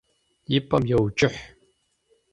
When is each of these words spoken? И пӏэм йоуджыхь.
И 0.55 0.57
пӏэм 0.67 0.83
йоуджыхь. 0.91 1.41